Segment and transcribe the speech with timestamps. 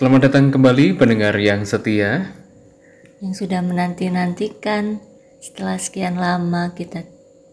[0.00, 2.32] Selamat datang kembali pendengar yang setia.
[3.20, 4.96] yang sudah menanti-nantikan
[5.44, 7.04] setelah sekian lama kita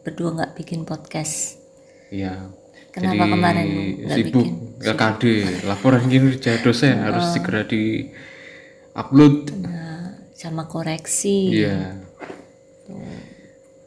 [0.08, 1.60] berdua nggak bikin podcast.
[2.08, 2.48] Ya.
[2.96, 3.68] Kenapa jadi kemarin
[4.00, 4.56] nggak sibuk, bikin?
[4.80, 5.23] nggak KD,
[5.68, 8.16] laporan kinerja dosen harus segera di
[8.95, 9.52] upload.
[9.68, 12.00] Nah, sama koreksi, Iya.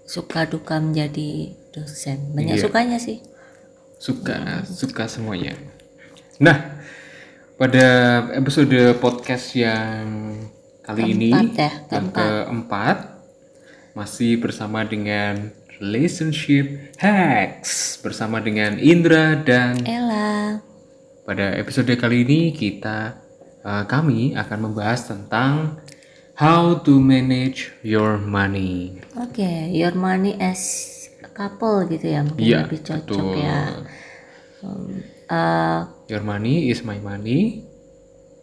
[0.04, 2.36] suka duka menjadi dosen.
[2.36, 2.64] Banyak Iya.
[2.68, 3.24] sukanya sih.
[3.96, 5.56] Suka, suka semuanya.
[6.36, 6.76] Nah,
[7.60, 7.88] pada
[8.32, 8.72] episode
[9.04, 10.32] podcast yang
[10.80, 12.96] kali ini Keempat ya, yang keempat
[13.92, 20.64] masih bersama dengan relationship hacks bersama dengan Indra dan Ella,
[21.28, 23.20] Pada episode kali ini kita
[23.60, 25.84] eh, kami akan membahas tentang
[26.40, 29.04] how to manage your money.
[29.20, 29.36] oke,
[29.68, 33.44] your money as a couple gitu ya, mungkin Iya, lebih cocok betul.
[33.44, 33.60] ya.
[34.64, 37.70] Um, uh, Your money is my money.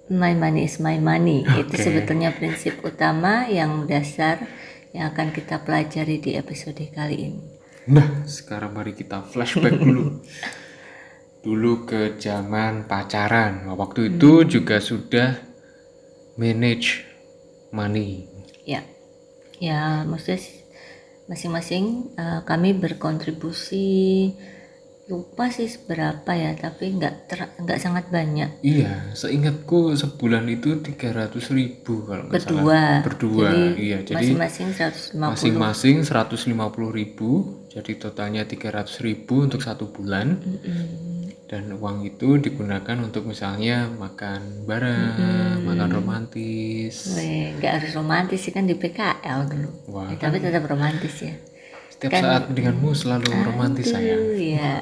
[0.07, 1.43] my money is my money.
[1.43, 1.83] Itu Oke.
[1.83, 4.39] sebetulnya prinsip utama yang dasar
[4.95, 7.43] yang akan kita pelajari di episode kali ini.
[7.91, 10.23] Nah, sekarang mari kita flashback dulu.
[11.43, 13.67] dulu ke zaman pacaran.
[13.67, 15.43] Nah, Waktu itu juga sudah
[16.39, 17.03] manage
[17.75, 18.31] money.
[18.63, 18.87] Ya,
[19.59, 20.39] ya maksudnya
[21.27, 24.31] masing-masing eh, kami berkontribusi
[25.07, 27.31] lupa sih seberapa ya, tapi nggak
[27.63, 28.59] nggak sangat banyak.
[28.59, 32.51] Iya, seingatku sebulan itu 300 ribu kalau nggak salah.
[32.51, 32.83] Berdua.
[33.07, 33.97] Berdua, Jadi iya.
[34.03, 35.31] Jadi masing-masing 150.
[35.31, 37.31] masing-masing 150 ribu
[37.67, 40.41] jadi totalnya 300 ribu untuk satu bulan
[41.47, 47.15] dan uang itu digunakan untuk misalnya makan bareng makan romantis
[47.55, 49.69] nggak harus romantis sih kan di PKL dulu.
[49.93, 51.31] Wah, Ya, tapi tetap romantis ya.
[51.97, 54.77] Setiap saat denganmu selalu romantis sayang Aduh, ya.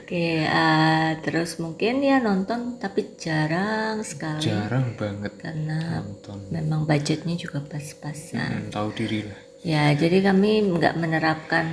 [0.00, 7.34] Oke, eh, terus mungkin ya nonton tapi jarang sekali jarang banget karena nonton memang budgetnya
[7.38, 8.50] juga pas-pasan.
[8.50, 11.66] Hmm, tahu diri lah Ya, jadi kami nggak menerapkan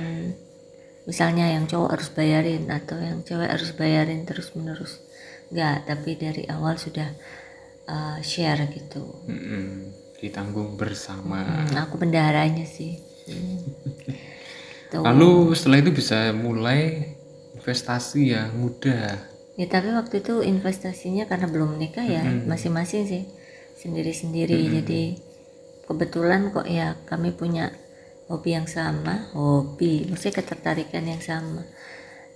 [1.08, 5.00] misalnya yang cowok harus bayarin atau yang cewek harus bayarin terus-menerus.
[5.48, 7.08] Nggak, tapi dari awal sudah
[7.88, 9.02] uh, share gitu.
[9.24, 9.88] Mm-mm,
[10.20, 13.00] ditanggung bersama Hmm, aku bendaharanya sih.
[14.88, 15.04] Tuh.
[15.04, 17.12] lalu setelah itu bisa mulai
[17.58, 19.20] investasi yang mudah
[19.58, 23.26] Ya, tapi waktu itu investasinya karena belum menikah ya, masing-masing sih
[23.74, 24.54] sendiri-sendiri.
[24.54, 25.18] Jadi
[25.82, 27.74] kebetulan kok ya kami punya
[28.30, 31.66] hobi yang sama, hobi, maksudnya ketertarikan yang sama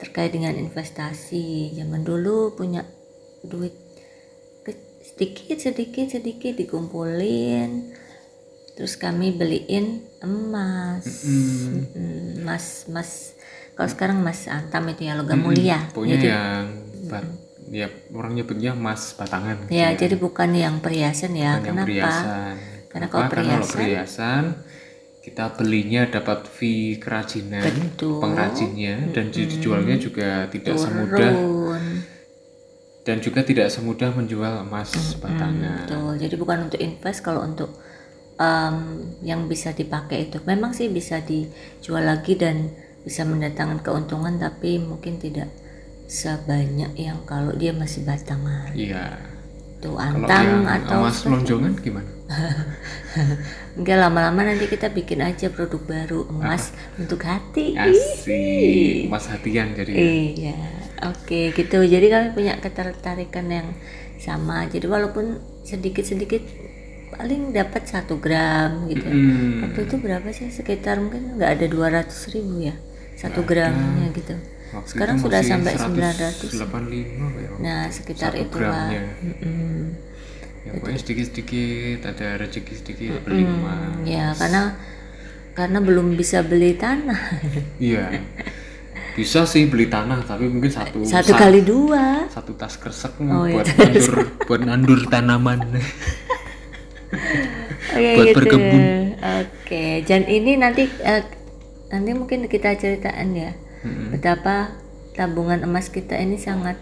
[0.02, 1.70] terkait dengan investasi.
[1.78, 2.82] Zaman dulu punya
[3.47, 3.78] duit
[5.02, 7.94] sedikit sedikit sedikit dikumpulin,
[8.72, 13.10] terus kami beliin emas, Mm, emas emas.
[13.72, 15.88] Kalau sekarang emas antam itu ya logam mulia.
[15.90, 16.64] pokoknya Jadi- yang
[17.06, 17.34] bat-
[17.68, 21.56] ya orang nyebutnya emas batangan gitu Ya, jadi bukan yang perhiasan ya.
[21.56, 21.86] Bukan yang Kenapa?
[21.86, 22.54] perhiasan.
[22.86, 24.44] Karena kalau Karena kalau perhiasan- perhiasan
[25.22, 28.18] kita belinya dapat fee kerajinan Betul.
[28.20, 31.84] pengrajinnya dan dijualnya juga tidak semudah Turun.
[33.02, 35.86] dan juga tidak semudah menjual emas batangan.
[35.86, 36.12] Betul.
[36.18, 37.70] Jadi bukan untuk invest kalau untuk
[38.38, 38.76] em,
[39.25, 40.41] yang bisa dipakai itu.
[40.44, 42.72] Memang sih bisa dijual lagi dan
[43.03, 45.50] bisa mendatangkan keuntungan tapi mungkin tidak
[46.06, 48.70] sebanyak yang kalau dia masih batangan.
[48.76, 49.19] Iya.
[49.82, 52.10] Tuh Kalau antang yang atau emas lonjongan gimana?
[53.76, 57.75] enggak lama-lama nanti kita bikin aja produk baru emas untuk hati.
[57.75, 59.10] Asik.
[59.10, 59.91] Emas hatian jadi.
[59.91, 60.60] Iya,
[61.03, 61.82] oke gitu.
[61.82, 63.69] Jadi kami punya ketertarikan yang
[64.22, 64.70] sama.
[64.70, 66.47] Jadi walaupun sedikit-sedikit
[67.12, 69.04] paling dapat satu gram gitu.
[69.04, 69.62] Hmm.
[69.62, 70.48] Waktu itu berapa sih?
[70.48, 72.75] Sekitar mungkin nggak ada 200 ribu ya
[73.14, 74.34] satu gramnya gitu.
[74.72, 75.84] Waktu Sekarang itu sudah sampai 185
[76.58, 77.37] apa 900.
[77.37, 77.48] ya?
[77.60, 79.02] Nah sekitar gramnya.
[79.20, 79.81] Mm-mm.
[80.62, 83.98] Ya, pokoknya sedikit-sedikit ada rezeki sedikit beli emas.
[84.02, 84.62] Ya karena
[85.52, 87.20] karena belum bisa beli tanah.
[87.76, 88.22] Iya.
[89.12, 92.25] Bisa sih beli tanah tapi mungkin satu Satu sa- kali dua.
[92.26, 94.16] satu tas kresek Oh, iya, buat nandur
[94.48, 95.60] buat nandur tanaman.
[97.93, 98.37] Oke Buat gitu.
[98.38, 98.82] berkebun.
[99.23, 101.23] Oke, dan ini nanti eh,
[101.93, 103.53] nanti mungkin kita ceritaan ya
[104.11, 104.79] betapa
[105.12, 106.79] tabungan emas kita ini sangat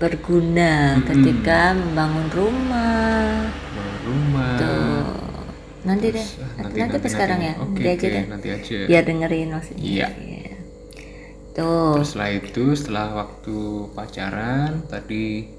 [0.00, 3.52] berguna ketika membangun rumah.
[3.76, 4.56] Bangun rumah.
[4.56, 5.04] Tuh.
[5.80, 6.28] Nanti deh,
[6.60, 7.52] Ah, nanti, nanti, apa sekarang ya?
[7.56, 8.24] Oke, Nanti aja oke, deh.
[8.28, 8.78] nanti aja.
[8.84, 9.84] Biar dengerin maksudnya.
[9.84, 10.08] Iya.
[11.50, 11.92] Tuh.
[11.98, 13.56] Terus setelah itu setelah waktu
[13.92, 15.50] pacaran tadi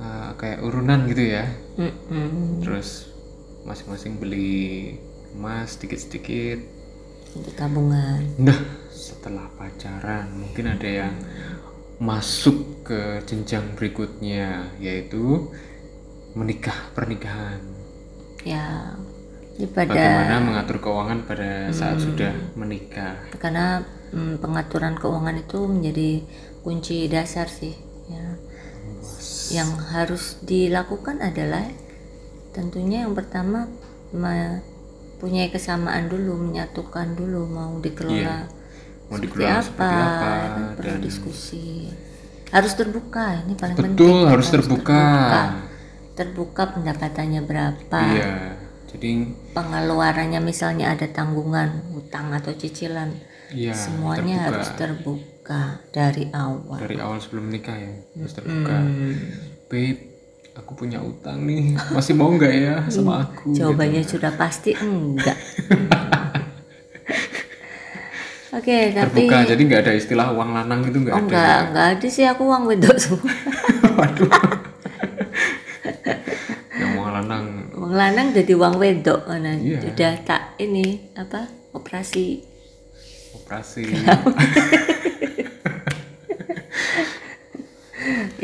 [0.00, 1.44] uh, kayak urunan gitu ya.
[1.78, 2.62] Mm-mm.
[2.62, 3.10] Terus
[3.62, 4.96] masing-masing beli
[5.36, 6.58] emas sedikit-sedikit
[7.36, 8.24] Untuk tabungan.
[8.40, 8.56] Nah,
[8.88, 11.14] setelah pacaran mungkin ada yang
[12.00, 15.50] masuk ke jenjang berikutnya yaitu
[16.32, 17.60] menikah pernikahan.
[18.46, 18.96] ya
[19.74, 21.74] pada Bagaimana mengatur keuangan pada Hmm.
[21.74, 23.18] saat sudah menikah.
[23.42, 23.82] karena
[24.14, 26.10] mm, pengaturan keuangan itu menjadi
[26.62, 27.74] kunci dasar sih
[28.08, 28.38] ya
[29.50, 31.64] yang harus dilakukan adalah
[32.50, 33.68] tentunya yang pertama
[34.10, 38.56] mempunyai kesamaan dulu menyatukan dulu mau dikelola Iya.
[39.08, 41.68] Mau seperti dikelola apa, seperti apa, kan perlu dan- diskusi
[42.48, 44.96] harus terbuka ini paling Betul, penting harus terbuka.
[44.96, 45.42] terbuka
[46.14, 48.32] terbuka pendapatannya berapa Iya.
[48.88, 49.10] Jadi
[49.52, 53.12] pengeluarannya misalnya ada tanggungan hutang atau cicilan
[53.50, 54.48] iya semuanya terbuka.
[54.50, 55.37] harus terbuka
[55.88, 58.76] dari awal dari awal sebelum menikah ya harus terbuka.
[58.76, 59.14] Hmm,
[59.66, 60.00] Babe,
[60.52, 61.72] aku punya utang nih.
[61.88, 63.52] Masih mau nggak ya sama aku?
[63.52, 64.16] jawabannya gitu.
[64.16, 65.38] sudah pasti enggak
[68.56, 69.36] oke tapi terbuka.
[69.46, 71.24] Jadi nggak ada istilah uang lanang itu nggak oh ada.
[71.24, 73.32] enggak enggak ada sih aku uang wedok semua
[73.98, 74.32] Waduh.
[76.74, 79.78] Yang uang lanang uang lanang jadi uang wedok nah, Iya.
[79.84, 82.40] sudah tak ini apa operasi
[83.48, 83.88] operasi.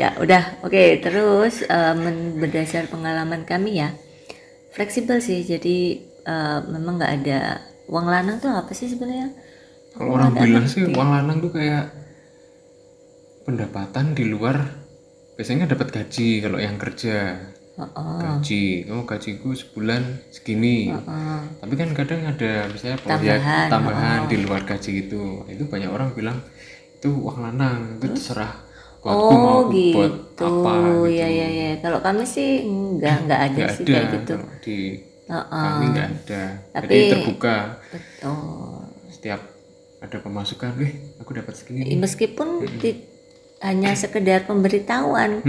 [0.01, 0.65] ya udah.
[0.65, 3.93] Oke terus eh, men- berdasar pengalaman kami ya
[4.73, 5.45] fleksibel sih.
[5.45, 9.29] Jadi eh, memang nggak ada uang lanang tuh apa sih sebenarnya?
[9.93, 11.93] Kalau orang bilang sih uang lanang tuh kayak
[13.45, 14.57] pendapatan di luar
[15.37, 17.45] biasanya dapat gaji kalau yang kerja
[17.79, 18.87] oh, gaji.
[18.91, 20.91] Oh gajiku sebulan segini.
[20.91, 21.41] Oh.
[21.59, 26.15] tapi kan kadang ada misalnya proyek Tambahan, tambahan, di luar gaji itu itu banyak orang
[26.15, 26.39] bilang
[26.95, 28.65] itu uang lanang itu terserah
[29.05, 31.13] buatku Oh mau gitu, buat apa gitu.
[31.13, 31.69] ya ya ya.
[31.77, 34.33] Kalau kami sih enggak enggak ada nggak sih ada kayak gitu.
[34.33, 34.77] kalau di
[35.29, 36.43] oh, kami nggak ada.
[36.73, 37.57] Tapi- jadi terbuka.
[37.93, 38.37] betul.
[39.13, 39.41] setiap
[40.01, 41.93] ada pemasukan wih aku dapat segini.
[41.93, 42.65] Meskipun
[43.61, 45.41] hanya sekedar pemberitahuan,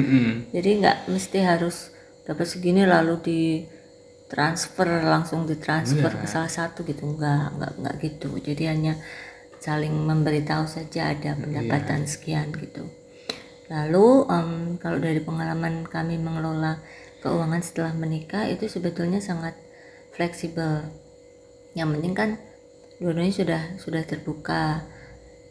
[0.52, 1.95] jadi nggak mesti harus
[2.26, 3.40] dapat segini lalu di
[4.26, 6.20] transfer langsung ditransfer Iya.
[6.20, 7.06] ke salah satu gitu.
[7.06, 8.28] Enggak enggak enggak gitu.
[8.43, 8.94] Jadi hanya
[9.62, 12.11] saling memberitahu saja ada pendapatan Iya.
[12.11, 12.90] sekian gitu.
[13.70, 14.50] Lalu em,
[14.82, 16.82] kalau dari pengalaman kami mengelola
[17.23, 19.55] keuangan setelah menikah itu sebetulnya sangat
[20.14, 20.87] fleksibel.
[21.78, 22.31] Yang penting kan
[22.99, 24.82] dua-duanya sudah sudah terbuka.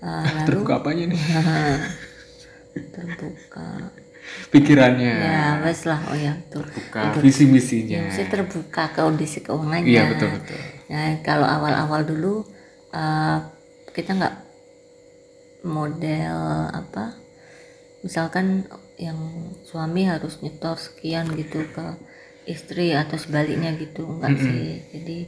[0.04, 1.19] Eh, lalu terbuka apanya nih?
[2.75, 3.68] Terbuka
[4.50, 5.16] pikirannya.
[5.22, 9.88] Ya wes lah oh ya tuh buka visi misinya Mesti terbuka kondisi keuangannya.
[9.88, 10.60] iya betul betul.
[10.86, 12.45] Nah, kalau awal-awal dulu
[12.94, 13.38] eh,
[13.95, 14.36] kita nggak
[15.66, 17.18] model apa,
[18.06, 18.69] misalkan
[19.01, 19.18] yang
[19.66, 21.98] suami harus nyetor sekian gitu ke
[22.45, 24.86] istri atau sebaliknya gitu, enggak sih.
[24.94, 25.19] Jadi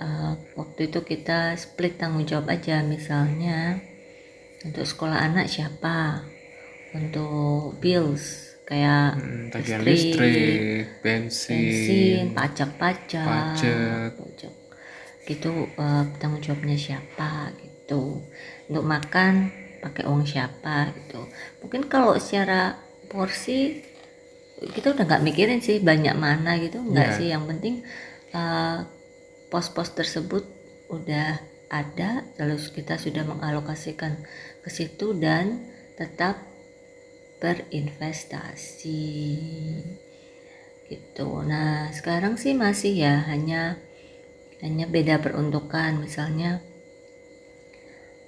[0.00, 3.76] eh, waktu itu kita split tanggung jawab aja, misalnya
[4.64, 6.24] untuk sekolah anak siapa,
[6.92, 8.24] untuk bills
[8.68, 14.10] kayak Hmm, tagihan listrik, listrik bensin, bensin, pajak-pajak, Pajak.
[14.18, 14.54] pajak.
[15.22, 18.02] gitu eh, tanggung jawabnya siapa gitu.
[18.68, 19.32] Untuk makan
[19.82, 21.20] pakai uang siapa gitu.
[21.62, 22.74] Mungkin kalau secara
[23.10, 23.82] porsi
[24.62, 27.16] kita udah nggak mikirin sih banyak mana gitu, nggak Iya.
[27.18, 27.26] sih.
[27.34, 27.74] Yang penting
[28.32, 28.78] eh,
[29.52, 30.44] pos-pos tersebut
[30.88, 31.38] udah
[31.72, 34.12] ada, lalu kita sudah mengalokasikan
[34.64, 35.64] ke situ dan
[35.96, 36.36] tetap
[37.42, 39.02] berinvestasi.
[40.86, 41.28] Gitu.
[41.42, 43.82] Nah sekarang sih masih ya hanya
[44.62, 45.98] hanya beda peruntukan.
[45.98, 46.62] Misalnya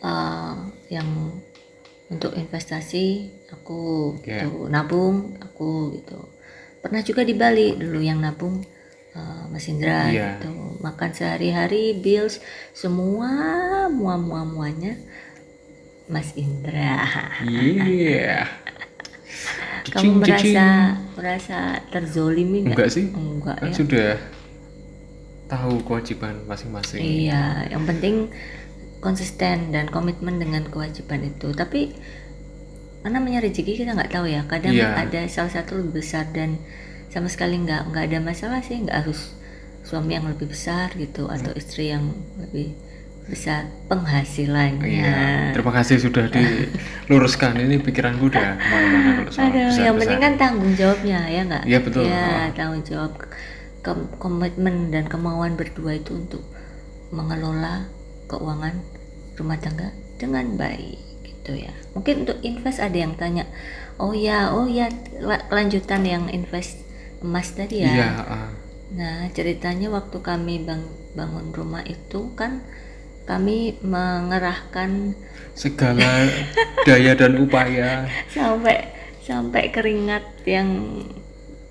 [0.02, 0.54] eh,
[0.90, 1.08] yang
[2.10, 4.44] untuk investasi aku Ya.
[4.44, 4.66] gitu.
[4.68, 6.18] Nabung aku gitu.
[6.82, 8.60] Pernah juga di Bali dulu yang nabung
[9.14, 10.42] eh, Mas Indra Iya.
[10.42, 10.52] gitu.
[10.82, 12.42] Makan sehari-hari bills
[12.74, 13.30] semua
[13.88, 14.98] mua mua muanya
[16.10, 17.00] Mas Indra.
[17.40, 18.44] Iya
[19.92, 20.66] kamu merasa
[21.18, 21.58] merasa
[21.92, 24.10] terzolimi nggak enggak sih enggak kan ya sudah
[25.44, 28.32] tahu kewajiban masing-masing Iya, yang penting
[29.04, 31.52] konsisten dan komitmen dengan kewajiban itu.
[31.52, 31.92] Tapi
[33.04, 34.48] kan namanya rezeki kita nggak tahu ya.
[34.48, 34.96] Kadang Iya.
[34.96, 36.56] ada salah satu lebih besar dan
[37.12, 38.80] sama sekali nggak nggak ada masalah sih.
[38.80, 39.36] Nggak harus
[39.84, 42.08] suami yang lebih besar gitu atau istri yang
[42.40, 42.72] lebih
[43.24, 44.84] besar penghasilannya.
[44.84, 45.16] Iya,
[45.56, 47.56] terima kasih sudah diluruskan.
[47.56, 51.40] Ini pikiranku udah ke mana-mana kalau soal Aduh, besar yang penting kan tanggung jawabnya ya
[51.48, 51.64] nggak?
[51.64, 52.02] Iya, betul.
[52.04, 53.12] Ya, tanggung jawab
[53.80, 56.44] ke- komitmen dan kemauan berdua itu untuk
[57.12, 57.88] mengelola
[58.28, 58.74] keuangan
[59.40, 59.88] rumah tangga
[60.20, 61.72] dengan baik gitu ya.
[61.96, 63.48] Mungkin untuk invest ada yang tanya,
[63.96, 64.88] oh ya, oh ya,
[65.20, 66.84] la- kelanjutan yang invest
[67.24, 67.92] emas tadi ya.
[67.92, 68.50] Iya, ah.
[68.94, 70.84] Nah, ceritanya waktu kami bang,
[71.16, 72.60] bangun rumah itu kan
[73.24, 75.16] kami mengerahkan
[75.56, 76.28] segala
[76.84, 78.04] daya dan upaya
[78.36, 78.90] sampai
[79.24, 80.68] sampai keringat yang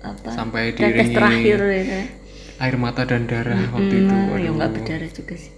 [0.02, 1.98] apa sampai tetes terakhir gitu.
[2.60, 5.52] air mata dan darah waktu itu Hmm, ya nggak berdarah juga sih.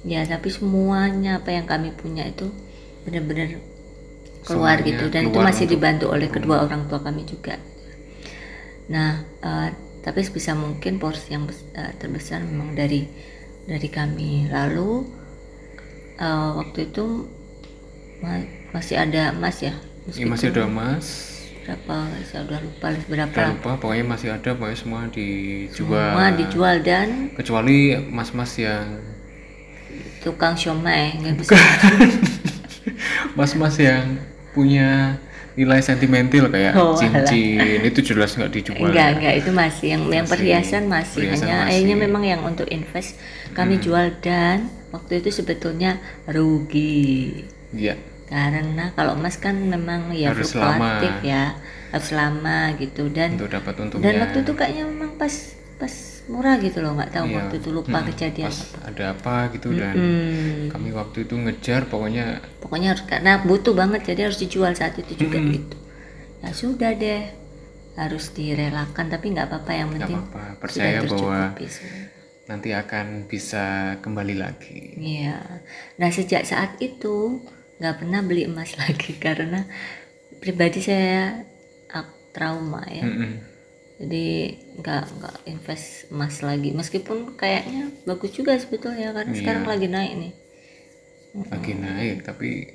[0.00, 2.48] Ya tapi semuanya apa yang kami punya itu
[3.04, 3.60] benar-benar
[4.48, 7.60] keluar Semuanya gitu dan itu keluar masih untuk dibantu oleh kedua orang tua kami juga.
[8.88, 9.68] Nah eh,
[10.00, 11.44] tapi sebisa mungkin porsi yang
[11.76, 13.04] eh, terbesar memang dari
[13.68, 14.48] dari kami.
[14.48, 15.19] Lalu
[16.20, 17.04] eh, waktu itu
[18.20, 19.74] ma- masih ada emas ya.
[20.06, 21.06] Ini masih ada emas.
[21.64, 21.96] Berapa
[22.26, 23.30] saya udah lupa berapa.
[23.30, 26.10] Udah lupa pokoknya masih ada pokoknya semua dijual.
[26.12, 28.86] Semua dijual dan kecuali mas-mas yang
[30.20, 31.56] tukang siomay nggak bisa.
[33.38, 34.18] Mas-mas yang
[34.52, 35.16] punya
[35.54, 38.90] nilai sentimental kayak Oh, cincin itu jelas nggak dijual.
[38.90, 41.16] Enggak enggak itu masih yang yang Masih, perhiasan masih.
[41.18, 41.70] Perhiasan hanya masih.
[41.74, 43.18] akhirnya memang yang untuk invest
[43.50, 47.44] kami jual dan waktu itu sebetulnya rugi.
[47.74, 47.98] Iya.
[48.30, 51.26] Karena kalau emas kan memang ya Harus fluktuatif lama.
[51.26, 51.42] ya
[51.90, 53.10] harus lama gitu.
[53.10, 55.34] Dan untuk dapat dan waktu itu kayaknya memang pas
[55.82, 57.36] pas murah gitu loh nggak tahu Iya.
[57.38, 61.34] waktu itu lupa Hmm, kejadian pas apa ada apa gitu dan Hmm, kami waktu itu
[61.44, 62.24] ngejar pokoknya
[62.62, 65.52] pokoknya harus karena butuh banget jadi harus dijual saat itu juga Mm-mm.
[65.56, 65.76] gitu
[66.42, 67.22] ya sudah deh
[68.00, 72.04] harus direlakan tapi nggak apa-apa yang penting apa-apa sudah percaya bahwa tercukupi semua.
[72.50, 73.64] nanti akan bisa
[74.02, 75.38] kembali lagi Iya.
[76.00, 77.42] Nah sejak saat itu
[77.78, 79.66] nggak pernah beli emas lagi karena
[80.42, 81.44] pribadi saya
[81.90, 83.04] ah, trauma ya.
[83.06, 83.32] Mm-mm.
[84.00, 84.26] Jadi
[84.80, 86.72] nggak nggak invest emas lagi.
[86.72, 89.38] Meskipun kayaknya bagus juga sebetulnya karena Iya.
[89.38, 90.32] sekarang lagi naik nih.
[91.30, 92.66] lagi naik tapi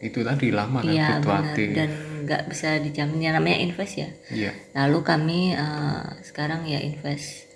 [0.00, 1.68] itu tadi lama kan Iya fluktuatif.
[1.76, 1.90] dan
[2.24, 3.20] nggak bisa dijamin.
[3.20, 4.10] Ya namanya invest ya.
[4.28, 4.50] iya.
[4.74, 7.46] Lalu kami eh, sekarang ya invest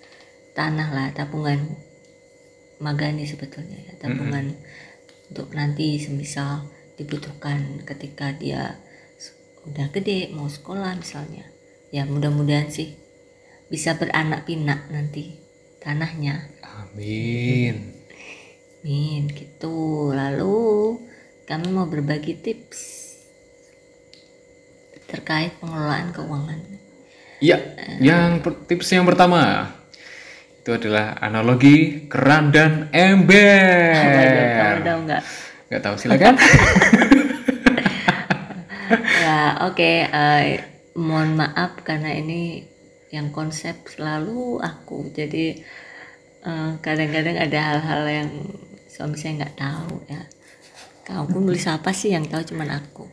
[0.53, 1.75] tanah lah tabungan
[2.77, 3.93] magani sebetulnya ya.
[3.97, 4.55] Tabungan
[5.27, 8.79] untuk nanti semisal dibutuhkan ketika dia
[9.65, 11.49] udah gede mau sekolah misalnya.
[11.89, 12.95] Ya mudah-mudahan sih
[13.69, 15.39] bisa beranak pinak nanti
[15.81, 16.49] tanahnya.
[16.61, 17.93] Amin.
[18.85, 20.09] Min gitu.
[20.13, 20.99] Lalu
[21.49, 22.81] kami mau berbagi tips
[25.05, 26.59] terkait pengelolaan keuangan.
[27.43, 27.57] Iya,
[28.01, 29.69] yang per- tips yang pertama
[30.65, 33.93] itu adalah analogi keran dan ember.
[33.93, 35.21] Waduh, kamu tahu nggak
[35.65, 36.35] Nggak tahu silakan.
[39.25, 40.61] ya oke eh,
[40.97, 42.61] mohon maaf karena ini
[43.15, 45.63] yang konsep selalu aku jadi
[46.43, 48.29] eh, kadang-kadang ada hal-hal yang
[48.91, 50.21] suami saya nggak tahu ya
[51.05, 53.07] kamu pun nulis apa sih yang tahu cuman aku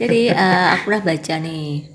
[0.00, 1.86] jadi eh, aku udah baca nih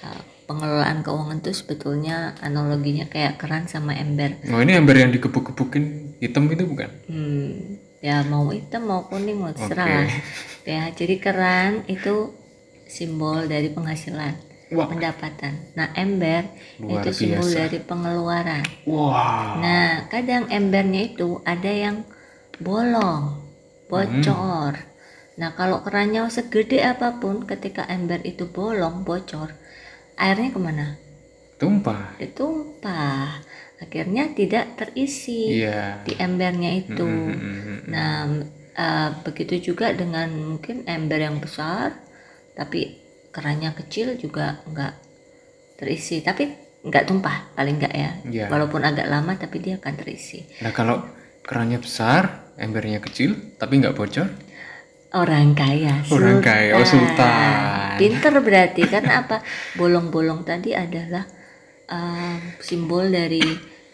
[0.00, 6.02] eh, pengelolaan keuangan itu sebetulnya analoginya kayak keran sama ember oh ini ember yang digebuk-gebukin
[6.22, 6.90] hitam itu bukan?
[7.10, 9.98] Hmm, ya mau hitam mau kuning mau terserah Oke.
[9.98, 10.08] lah.
[10.62, 12.30] Ya, jadi keran itu
[12.86, 14.38] simbol dari penghasilan,
[14.72, 14.88] Wah.
[14.88, 15.52] pendapatan.
[15.76, 16.48] Nah, ember
[16.80, 17.58] Luar itu simbol biasa.
[17.60, 18.64] dari pengeluaran.
[18.88, 19.60] Wah.
[19.60, 22.04] Nah, kadang embernya itu ada yang
[22.58, 23.42] bolong,
[23.86, 24.74] bocor.
[25.36, 29.52] Nah, kalau kerannya segede apa pun, ketika ember itu bolong, bocor,
[30.16, 30.86] airnya ke mana?
[31.58, 32.16] Tumpah.
[32.16, 33.40] Ditumpah.
[33.82, 36.06] Akhirnya tidak terisi Iya.
[36.06, 37.02] di embernya itu.
[37.02, 37.90] Mm-mm.
[37.90, 38.30] Nah,
[38.72, 41.98] eh, begitu juga dengan mungkin ember yang besar,
[42.54, 43.01] tapi
[43.32, 44.94] kerannya kecil juga nggak
[45.80, 46.52] terisi, tapi
[46.84, 48.10] nggak tumpah paling nggak ya.
[48.28, 48.46] Iya.
[48.52, 50.44] Walaupun agak lama, tapi dia akan terisi.
[50.60, 51.02] Nah kalau
[51.42, 54.28] kerannya besar, embernya kecil, tapi nggak bocor,
[55.12, 58.00] Orang kaya, Orang kaya, oh, sultan.
[58.00, 59.44] Pinter berarti karena apa?
[59.76, 61.28] Bolong-bolong tadi adalah
[61.84, 63.44] eh, simbol dari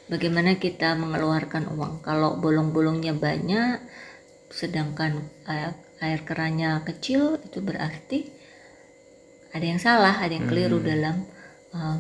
[0.07, 2.07] bagaimana kita mengeluarkan uang.
[2.07, 3.83] Kalau bolong-bolongnya banyak,
[4.47, 8.38] sedangkan air, air kerannya kecil, itu berarti
[9.52, 11.25] ada yang salah, ada yang keliru dalam
[11.73, 11.99] eh,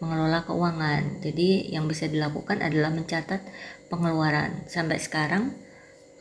[0.00, 1.20] mengelola keuangan.
[1.20, 3.44] Jadi yang bisa dilakukan adalah mencatat
[3.92, 4.64] pengeluaran.
[4.66, 5.52] Sampai sekarang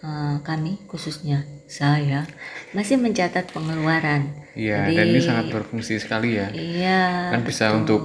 [0.03, 2.27] eh, kami khususnya saya
[2.75, 4.35] masih mencatat pengeluaran.
[4.57, 6.51] Iya, Jadi- dan ini sangat berfungsi sekali ya.
[6.51, 7.31] Iya.
[7.31, 7.79] Kan bisa betul.
[7.79, 8.01] untuk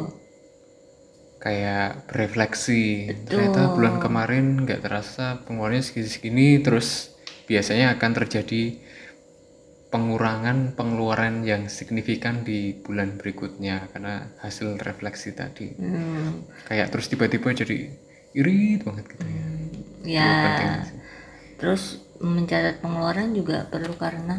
[1.44, 3.12] kayak berefleksi.
[3.28, 7.12] Ternyata bulan kemarin nggak terasa pengeluarannya segini-segini, terus
[7.44, 8.80] biasanya akan terjadi
[9.94, 15.70] pengurangan pengeluaran yang signifikan di bulan berikutnya karena hasil refleksi tadi.
[15.78, 17.94] Hmm, Kayak terus tiba-tiba jadi
[18.34, 19.46] irit banget gitu ya.
[20.18, 20.30] ya.
[20.50, 20.98] penting sih.
[21.62, 21.82] Terus
[22.18, 24.34] mencatat pengeluaran juga perlu karena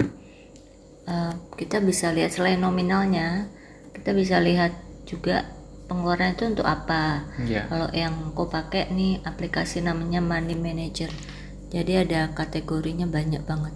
[1.07, 3.47] eh, kita bisa lihat selain nominalnya,
[3.95, 4.75] kita bisa lihat
[5.07, 5.47] juga
[5.87, 7.31] pengeluaran itu untuk apa.
[7.39, 7.71] Iya.
[7.71, 11.07] Kalau yang kau pakai nih aplikasi namanya Money Manager.
[11.65, 13.73] jadi ada kategorinya banyak banget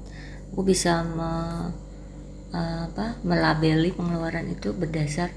[0.50, 1.32] aku bisa me,
[2.52, 5.30] eh, apa melabeli pengeluaran itu berdasar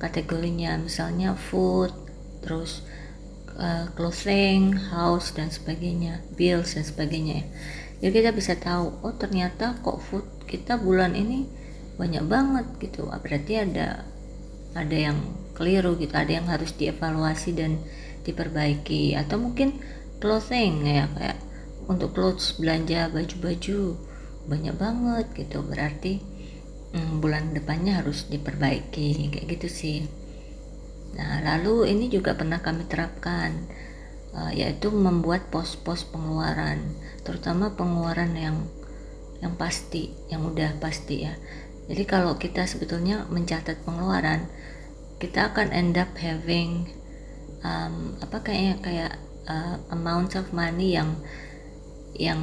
[0.00, 0.80] kategorinya.
[0.80, 1.92] Misalnya food
[2.40, 2.80] terus
[3.60, 7.46] uh, clothing house dan sebagainya bills dan sebagainya ya.
[8.00, 11.44] Jadi kita bisa tahu oh ternyata kok food kita bulan ini
[12.00, 13.12] banyak banget gitu.
[13.12, 14.08] Ah, berarti ada
[14.72, 15.20] ada yang
[15.52, 17.76] keliru gitu ada yang harus dievaluasi dan
[18.24, 19.12] diperbaiki.
[19.20, 19.76] Atau mungkin
[20.16, 21.38] clothing ya kayak
[21.92, 24.00] untuk clothes belanja baju-baju
[24.50, 25.62] banyak banget gitu.
[25.62, 26.18] Berarti
[26.90, 29.98] hmm, bulan depannya harus diperbaiki kayak gitu sih.
[31.14, 33.54] Nah lalu ini juga pernah kami terapkan
[34.34, 38.56] uh, yaitu membuat pos-pos pengeluaran terutama pengeluaran yang
[39.40, 41.34] yang pasti yang udah pasti ya.
[41.90, 44.46] Jadi kalau kita sebetulnya mencatat pengeluaran
[45.18, 46.86] kita akan end up having
[47.66, 49.12] um, apa kayaknya kayak
[49.50, 51.18] uh, amount of money yang
[52.20, 52.40] yang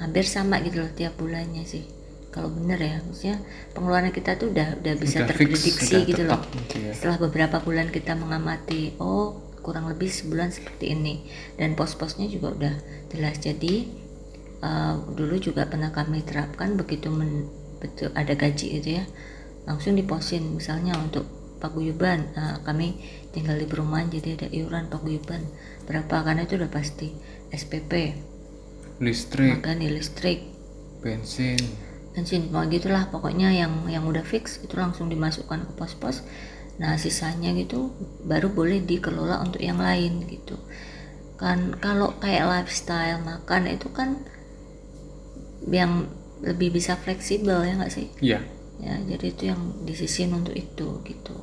[0.00, 1.84] hampir sama gitu loh tiap bulannya sih.
[2.32, 3.44] Kalau bener ya maksudnya
[3.76, 6.40] pengeluaran kita tuh udah udah bisa Udah fix, terprediksi udah gitu loh.
[6.64, 6.92] gitu ya.
[6.96, 11.28] setelah beberapa bulan kita mengamati oh kurang lebih sebulan seperti ini.
[11.60, 12.74] Dan pos-posnya juga udah
[13.12, 13.36] jelas.
[13.36, 13.92] Jadi
[14.64, 19.04] uh, dulu juga pernah kami terapkan begitu men, betul ada gaji itu ya
[19.68, 20.56] langsung diposin.
[20.56, 21.28] Misalnya untuk
[21.60, 22.96] paguyuban uh, kami
[23.30, 25.44] tinggal di perumahan jadi ada iuran paguyuban.
[25.84, 26.24] Berapa?
[26.24, 27.12] Karena itu udah pasti
[27.52, 27.92] SPP
[29.02, 29.58] listrik.
[29.58, 30.40] Makan di listrik.
[31.02, 31.58] Bensin.
[32.14, 33.10] Bensin mau gitulah.
[33.10, 36.22] Pokoknya yang yang udah fix itu langsung dimasukkan ke pos-pos.
[36.78, 37.90] Nah sisanya gitu
[38.22, 40.54] baru boleh dikelola untuk yang lain gitu.
[41.34, 44.22] Kan kalau kayak lifestyle makan itu kan
[45.66, 46.06] yang
[46.42, 48.06] lebih bisa fleksibel ya nggak sih?
[48.22, 48.40] Ya
[48.82, 51.38] ya jadi itu yang disisin untuk itu gitu.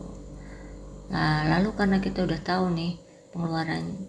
[1.11, 2.99] Nah lalu karena kita udah tahu nih
[3.31, 4.07] pengeluaran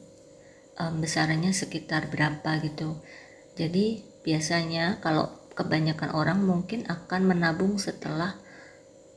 [0.81, 2.99] em, besarannya sekitar berapa gitu
[3.55, 8.37] jadi biasanya kalau kebanyakan orang mungkin akan menabung setelah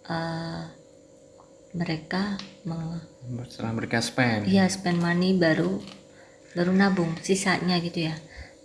[0.07, 0.63] eh,
[1.73, 2.37] mereka
[2.69, 3.01] meng,
[3.49, 5.81] setelah mereka spend Iya spend money baru
[6.53, 8.15] baru nabung sisanya gitu ya.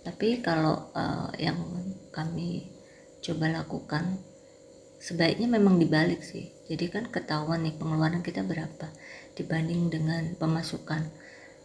[0.05, 1.57] Tapi kalau eh, yang
[2.11, 2.67] kami
[3.23, 4.19] coba lakukan
[4.99, 6.51] sebaiknya memang dibalik sih.
[6.69, 8.91] Jadi kan ketahuan nih pengeluaran kita berapa
[9.33, 11.07] dibanding dengan pemasukan.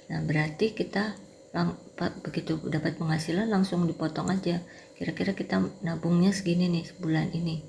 [0.09, 1.19] Nah berarti kita
[1.55, 1.79] lang-
[2.21, 4.59] begitu dapat penghasilan langsung dipotong aja.
[4.99, 7.63] Kira-kira kita nabungnya segini nih sebulan ini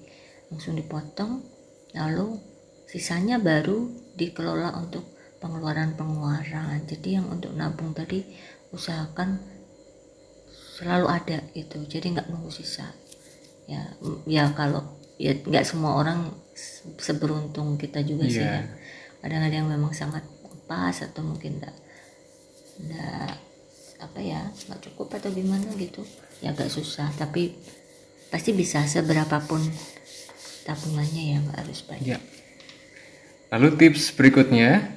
[0.50, 1.45] langsung dipotong.
[1.93, 2.41] Lalu
[2.86, 5.06] sisanya baru dikelola untuk
[5.39, 8.26] pengeluaran-pengeluaran jadi yang untuk nabung tadi
[8.71, 9.38] usahakan
[10.76, 12.88] selalu ada itu jadi nggak nunggu sisa
[13.65, 13.84] ya
[14.26, 14.84] ya kalau
[15.15, 18.60] ya nggak semua orang se- seberuntung kita juga sih Iya.
[18.60, 18.63] ya
[19.21, 20.24] kadang ada yang memang sangat
[20.65, 21.76] pas atau mungkin enggak
[22.82, 23.32] enggak
[23.97, 26.03] apa ya nggak cukup atau gimana gitu
[26.39, 27.55] ya agak susah tapi
[28.27, 29.63] pasti bisa seberapapun
[30.63, 32.19] tabungannya ya nggak harus banyak Ya.
[33.53, 34.89] Lalu tips berikutnya,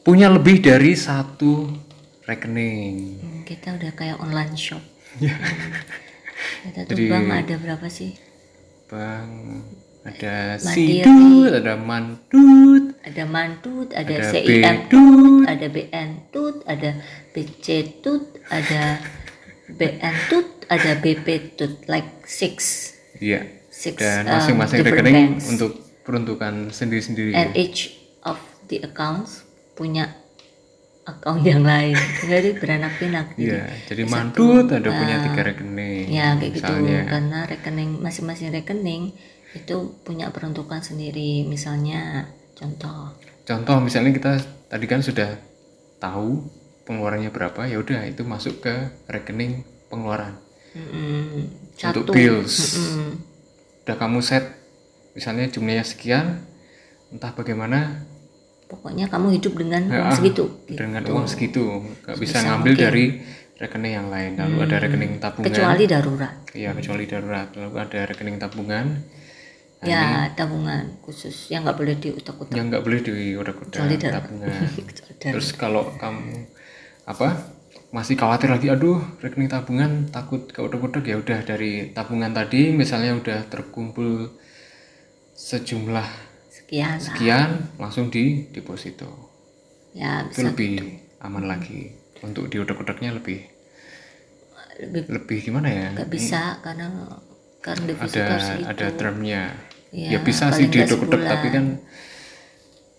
[0.00, 1.68] punya lebih dari satu
[2.24, 3.18] rekening.
[3.18, 4.80] Hmm, kita udah kayak online shop.
[5.18, 5.34] Ya.
[5.34, 5.74] Hmm.
[6.64, 8.14] Kita tuh Jadi- bank ada berapa sih?
[8.88, 9.28] Bang,
[10.06, 11.02] ada Mandiri.
[11.02, 14.76] Sidut, ada Mantut, Ada Mantut, ada, Ada CIM.
[14.92, 16.90] Tut, ada BN Tut, ada
[17.32, 17.66] BC
[18.04, 19.00] Tut, ada
[19.72, 23.48] BN Tut, ada BP Tut, like six, iya.
[23.72, 25.48] six Dan um, masing-masing different rekening banks.
[25.48, 25.72] untuk
[26.04, 27.32] peruntukan sendiri-sendiri.
[27.32, 27.96] and each
[28.28, 28.36] of
[28.68, 30.12] the accounts punya
[31.08, 31.96] account yang lain.
[32.28, 33.32] Jadi beranak pinak.
[33.40, 36.06] Iya, jadi satu, Mantut ada punya ah, tiga rekening.
[36.12, 37.00] Ya kayak gitu misalnya.
[37.08, 39.16] karena rekening masing-masing rekening
[39.56, 41.48] itu punya peruntukan sendiri.
[41.48, 44.32] Misalnya contoh Contoh misalnya kita
[44.68, 45.40] tadi kan sudah
[45.96, 46.44] tahu
[46.84, 48.74] pengeluarannya berapa, ya udah itu masuk ke
[49.06, 50.36] rekening pengeluaran.
[50.72, 52.76] mm, Untuk bills.
[52.76, 53.10] mm,
[53.82, 54.44] Udah kamu set
[55.12, 56.44] misalnya jumlahnya sekian,
[57.08, 58.04] entah bagaimana
[58.64, 60.44] pokoknya kamu hidup dengan uang Ya, segitu.
[60.68, 61.12] dengan gitu.
[61.16, 61.64] uang segitu,
[62.04, 62.84] nggak bisa ngambil mungkin.
[62.84, 63.04] dari
[63.56, 64.32] rekening yang lain.
[64.36, 66.34] Lalu ada rekening tabungan, Kecuali darurat.
[66.52, 67.48] iya kecuali darurat.
[67.50, 68.86] Lalu ada rekening tabungan
[69.78, 72.50] Ya tabungan khusus yang nggak boleh diutak-utak.
[72.50, 74.10] yang nggak boleh darurat.
[74.10, 74.62] tabungan.
[75.22, 76.50] Terus kalau kamu
[77.06, 77.54] apa
[77.88, 83.46] masih khawatir lagi, aduh rekening tabungan takut keudak-udak ya udah dari tabungan tadi misalnya udah
[83.48, 84.34] terkumpul
[85.32, 86.04] sejumlah
[86.50, 87.00] Sekian lah.
[87.00, 89.30] sekian langsung di deposito.
[89.94, 90.72] Ya Itu bisa lebih
[91.22, 93.46] aman lagi untuk diudak-udaknya lebih
[94.78, 95.88] lebih lebih gimana ya?
[95.94, 96.86] nggak bisa karena
[97.62, 98.68] karena deposito ada segitu.
[98.68, 99.42] ada termnya.
[99.90, 101.30] Ya, Ya, bisa sih diudak-udak sebulan.
[101.30, 101.64] tapi kan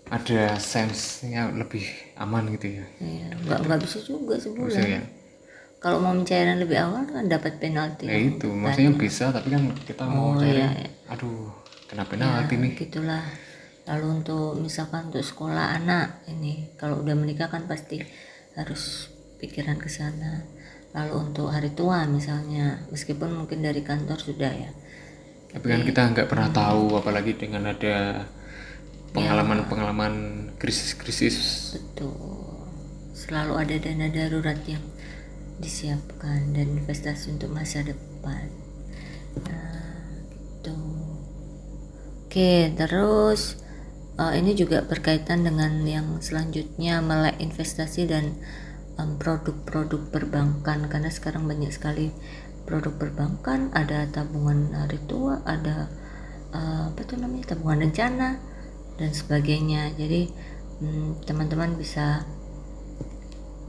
[0.10, 1.86] ada sense-nya lebih
[2.18, 2.86] aman gitu ya.
[2.98, 4.70] Iya, nggak nggak bisa juga sebulan.
[4.74, 5.02] Bisa ya.
[5.80, 10.04] kalau mau pencairan lebih awal kan dapat penalti ya itu maksudnya bisa tapi kan kita
[10.04, 10.92] mau Oh, cari iya.
[11.08, 11.56] aduh
[11.88, 13.24] kenapa penalti nih gitulah
[13.88, 18.04] lalu untuk misalkan untuk sekolah anak ini kalau udah menikah kan pasti
[18.60, 19.08] harus
[19.40, 20.44] pikiran ke sana
[20.92, 24.76] lalu untuk hari tua misalnya meskipun mungkin dari kantor sudah ya
[25.50, 28.26] tapi kan kita nggak pernah tahu apalagi dengan ada
[29.14, 30.14] pengalaman-pengalaman
[30.62, 31.74] krisis-krisis.
[31.74, 32.14] Betul.
[33.18, 34.86] Selalu ada dana darurat yang
[35.60, 38.48] disiapkan dan investasi untuk masa depan.
[39.50, 40.78] Nah gitu.
[42.30, 43.58] Oke terus
[44.22, 48.38] eh, ini juga berkaitan dengan yang selanjutnya melek investasi dan
[49.02, 50.86] em, produk-produk perbankan.
[50.88, 52.14] Karena sekarang banyak sekali
[52.70, 55.90] produk perbankan ada tabungan hari tua ada
[56.54, 58.38] eh, apa tuh namanya tabungan rencana
[59.02, 59.98] dan sebagainya.
[59.98, 60.30] Jadi
[60.86, 62.22] hmm, teman-teman bisa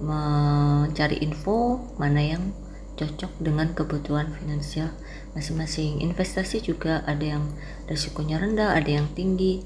[0.05, 2.53] mencari info mana yang
[3.01, 4.93] cocok dengan kebutuhan finansial
[5.33, 6.05] masing-masing.
[6.05, 7.45] Investasi juga ada yang
[7.89, 9.65] risikonya rendah ada yang tinggi.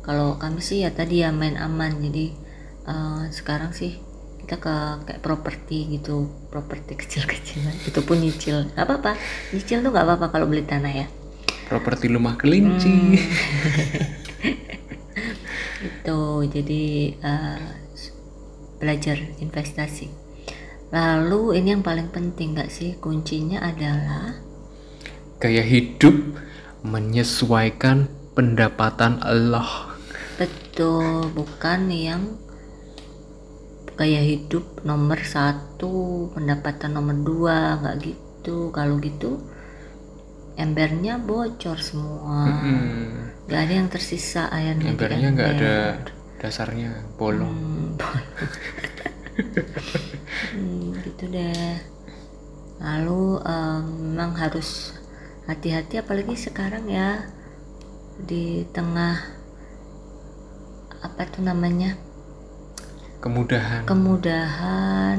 [0.00, 2.00] Kalau kami sih ya tadi ya main aman.
[2.00, 2.32] Jadi
[2.88, 4.00] eh, sekarang sih
[4.50, 7.86] kita ke kayak properti gitu properti kecil-kecilan.
[7.86, 8.74] Itu pun nyicil.
[8.74, 9.14] Nggak apa-apa.
[9.54, 11.06] Nyicil tuh nggak apa-apa kalau beli tanah ya.
[11.70, 13.14] Properti rumah kelinci.
[15.86, 17.66] Itu jadi eh,
[18.82, 20.10] belajar investasi.
[20.90, 22.98] Lalu ini yang paling penting nggak sih?
[22.98, 24.34] Kuncinya adalah
[25.38, 26.18] gaya hidup
[26.82, 29.94] menyesuaikan pendapatan Allah.
[30.42, 32.34] Betul bukan yang
[34.00, 35.94] gaya hidup nomor satu
[36.34, 38.56] pendapatan nomor dua nggak gitu.
[38.76, 39.30] Kalau gitu
[40.64, 42.40] embernya bocor semua.
[42.48, 45.56] Hmm, nggak ada yang tersisa airnya embernya nggak ember.
[45.56, 45.74] ada
[46.40, 47.56] dasarnya bolong.
[47.56, 47.96] Hmm,
[50.54, 51.78] Hmm, gitu deh.
[52.80, 53.84] Lalu em,
[54.16, 54.96] memang harus
[55.48, 57.28] hati-hati apalagi sekarang ya
[58.20, 59.16] di tengah
[61.00, 61.96] apa tuh namanya
[63.20, 63.84] kemudahan.
[63.84, 65.16] Kemudahan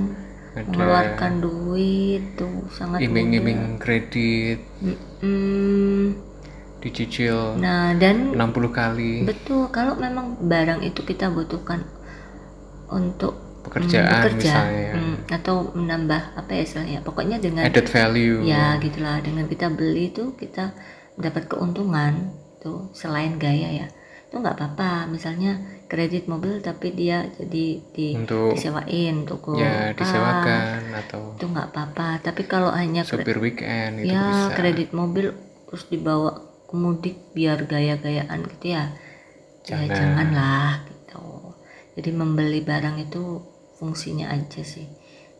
[0.51, 3.07] Ada mengeluarkan duit tuh sangat mudah.
[3.07, 4.59] iming-iming kredit.
[5.23, 6.17] Mm,
[6.81, 9.23] dicicil Nah dan 60 kali.
[9.23, 11.85] Betul kalau memang barang itu kita butuhkan
[12.91, 14.91] untuk pekerjaan hmm, bekerja misalnya.
[14.97, 18.41] hmm, atau menambah apa ya istilahnya pokoknya dengan added value.
[18.43, 20.73] Ya gitulah dengan kita beli tuh kita
[21.15, 23.87] dapat keuntungan tuh selain gaya ya
[24.32, 25.60] itu nggak apa-apa misalnya
[25.91, 31.67] kredit mobil tapi dia jadi di Untuk- disewain untuk ke ya disewakan atau itu nggak
[31.76, 34.56] apa-apa tapi kalau hanya sopir weekend itu ya bisa.
[34.56, 35.36] kredit mobil
[35.67, 38.96] terus dibawa ke mudik biar gaya-gayaan gitu ya.
[39.67, 39.91] Ya Jangan.
[39.91, 41.28] janganlah gitu.
[42.00, 43.44] Jadi membeli barang itu
[43.76, 44.88] fungsinya aja sih.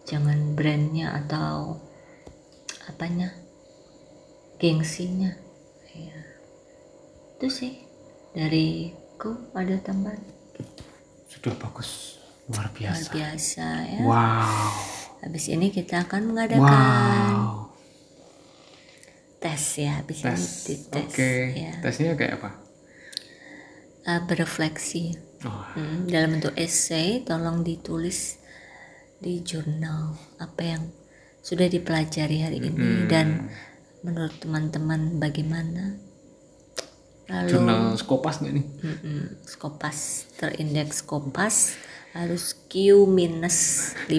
[0.04, 1.80] Jangan brandnya atau
[2.92, 3.32] apanya
[4.60, 5.32] gengsinya.
[5.96, 6.20] Ya
[7.40, 7.74] itu sih
[8.32, 10.42] dariku ada tambahan
[11.42, 12.22] sudah bagus.
[12.54, 13.10] Luar luar biasa.
[13.18, 14.02] biasa ya.
[14.06, 14.70] Wow.
[15.26, 17.74] Habis ini kita akan mengadakan wow.
[19.42, 19.98] Tes ya.
[19.98, 20.38] Habis tes.
[20.38, 21.32] ini dites oke.
[21.58, 21.74] ya.
[21.82, 22.50] Tesnya kayak apa?
[24.06, 25.18] Eh, berefleksi.
[25.42, 28.38] Oh, Hmm, dalam bentuk essay tolong ditulis
[29.18, 30.84] di jurnal apa yang
[31.42, 33.10] sudah dipelajari hari ini.
[33.10, 33.50] Dan
[34.06, 35.98] menurut teman-teman bagaimana
[37.28, 39.98] lalu jurnal skopas nggak nih mm-mm, skopas
[40.38, 41.76] terindeks skopas
[42.12, 44.12] harus Q minus 5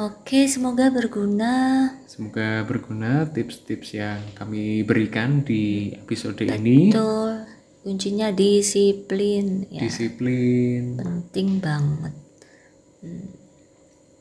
[0.00, 1.92] Oke, semoga berguna.
[2.08, 7.44] semoga berguna tips-tips yang kami berikan di episode ini Betul.
[7.80, 9.80] Kuncinya disiplin ya.
[9.80, 12.14] disiplin Penting banget.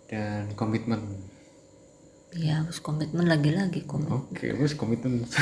[0.09, 1.28] dan komitmen
[2.37, 4.21] Ya, harus komitmen lagi-lagi komitmen.
[4.29, 5.25] Oke, bos komitmen.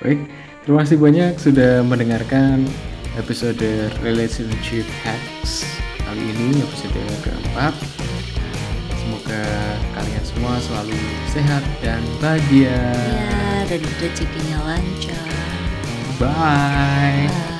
[0.00, 0.22] Baik,
[0.62, 2.62] terima kasih banyak sudah mendengarkan
[3.18, 5.66] episode Relationship Hacks
[6.06, 6.94] kali ini episode
[7.26, 7.74] keempat.
[9.02, 9.42] Semoga
[9.98, 10.94] kalian semua selalu
[11.34, 12.94] sehat dan bahagia.
[12.94, 15.26] Ya, dan rezekinya lancar.
[16.22, 17.26] Bye.
[17.26, 17.59] Bye.